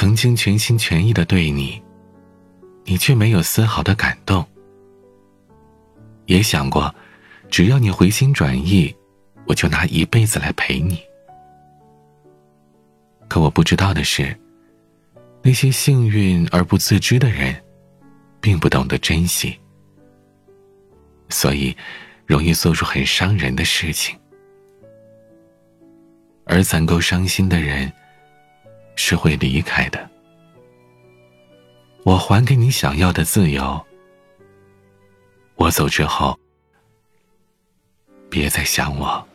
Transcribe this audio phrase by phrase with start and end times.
[0.00, 1.78] 曾经全心全意的对你，
[2.86, 4.42] 你却没有丝毫的感动。
[6.24, 6.94] 也想过，
[7.50, 8.96] 只要你回心转意，
[9.46, 10.98] 我就拿一辈子来陪你。
[13.28, 14.34] 可我不知道的是，
[15.42, 17.54] 那些幸运而不自知的人，
[18.40, 19.54] 并不懂得珍惜，
[21.28, 21.76] 所以
[22.24, 24.18] 容易做出很伤人的事情。
[26.46, 27.92] 而攒够伤心的人，
[28.96, 30.08] 是会离开的。
[32.04, 33.80] 我还给你想要的自由。
[35.56, 36.38] 我走之后，
[38.30, 39.26] 别再想我。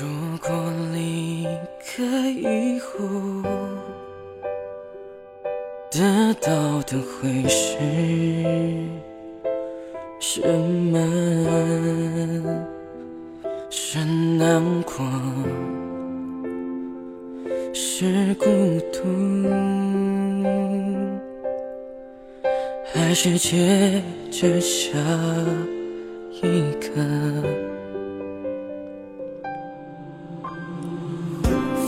[0.00, 1.46] 如果离
[1.80, 3.42] 开以后，
[5.90, 7.78] 得到的会是
[10.20, 10.42] 什
[10.90, 10.98] 么？
[13.70, 15.06] 是难过，
[17.72, 18.46] 是孤
[18.92, 18.98] 独。
[22.92, 24.98] 还是接着下
[26.42, 26.88] 一个，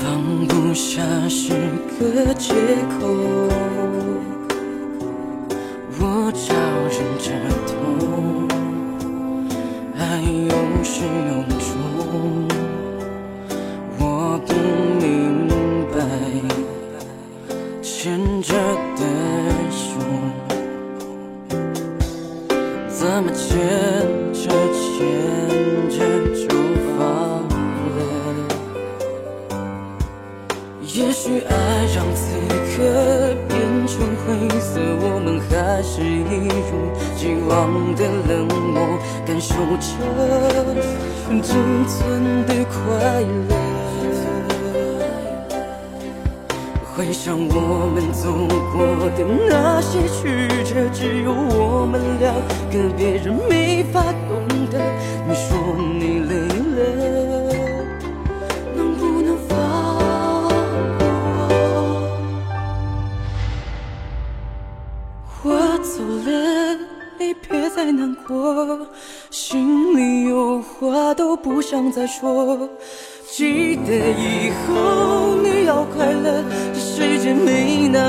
[0.00, 1.52] 放不下是
[1.98, 2.54] 个借
[2.98, 3.06] 口，
[6.00, 6.54] 我招
[6.90, 7.28] 忍着
[7.66, 8.48] 痛，
[9.98, 10.50] 爱有
[10.82, 11.32] 始有
[23.14, 23.56] 怎么牵
[24.32, 24.90] 着牵
[25.88, 25.98] 着
[26.34, 26.48] 就
[26.98, 26.98] 放
[27.94, 28.02] 了？
[30.82, 31.54] 也许爱
[31.94, 32.24] 让此
[32.74, 32.82] 刻
[33.48, 33.54] 变
[33.86, 34.26] 成灰
[34.58, 36.72] 色，我们还是一如
[37.14, 38.76] 既往的冷漠，
[39.24, 39.86] 感受着
[41.40, 41.54] 仅
[41.86, 42.74] 存的快
[43.48, 43.63] 乐。
[46.96, 48.30] 回想我们走
[48.72, 48.86] 过
[49.18, 52.32] 的那些曲折，只有我们两
[52.70, 54.78] 个，别人没法懂得。
[55.26, 55.58] 你说
[55.98, 56.36] 你累
[56.76, 56.78] 了，
[58.76, 59.52] 能不能放
[60.96, 61.02] 过？
[65.42, 65.50] 我
[65.82, 66.30] 走了，
[67.18, 68.86] 你别再难过，
[69.30, 72.68] 心里有话都不想再说。
[73.36, 74.74] 记得以后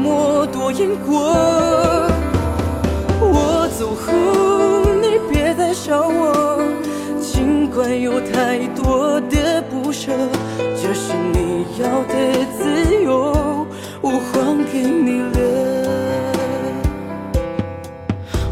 [0.00, 1.34] 那么多因果。
[3.20, 4.12] 我走后
[5.02, 6.62] 你别再想我，
[7.20, 10.12] 尽管有太多的不舍，
[10.56, 12.14] 这是你要的
[12.56, 13.66] 自由，
[14.00, 15.38] 我还给你了。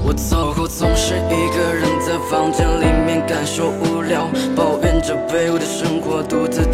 [0.05, 4.27] 我走后总是一个人在房间里面感受无聊，
[4.57, 6.66] 抱怨着卑微的生活，独自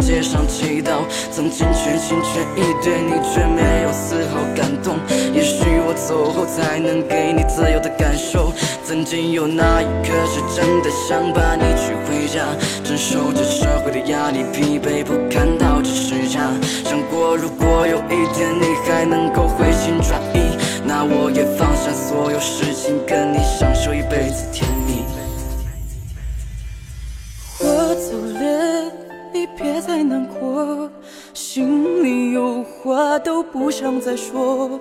[0.00, 1.02] 街上祈祷。
[1.30, 4.96] 曾经全心全意对你，却没有丝毫感动。
[5.32, 8.52] 也许我走后才能给你自由的感受。
[8.84, 12.44] 曾经有那一刻是真的想把你娶回家，
[12.84, 16.50] 承受着社会的压力，疲惫不堪倒着时差。
[16.84, 19.72] 想过如果有一天你还能够回
[29.94, 30.90] 太难过，
[31.32, 34.80] 心里有话都不想再说。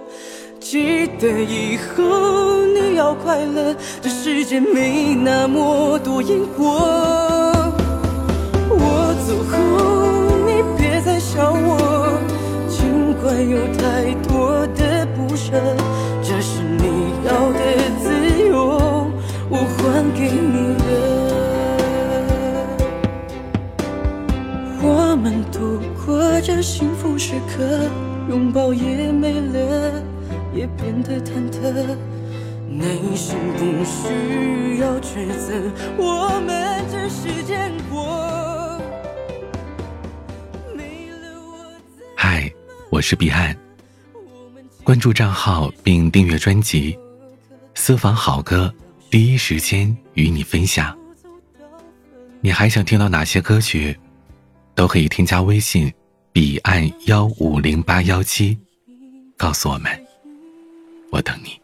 [0.59, 7.62] 记得以后你要快乐，这世界没那么多因果。
[26.84, 27.90] 幸福时刻，
[28.28, 30.04] 拥抱也没了。
[30.54, 31.96] 也变得忐忑，
[32.68, 35.54] 内心不需要抉择，
[35.98, 38.81] 我们只是见过。
[42.18, 42.52] 嗨，
[42.90, 43.57] 我是彼岸，
[44.84, 47.00] 关注账号并订阅专辑，
[47.75, 48.72] 私房好歌，
[49.10, 50.94] 第一时间与你分享。
[52.42, 53.98] 你还想听到哪些歌曲？
[54.75, 55.90] 都可以添加微信
[56.33, 58.57] 彼岸幺五零八幺七，
[59.38, 59.91] 告诉我们。
[61.12, 61.62] 我等你。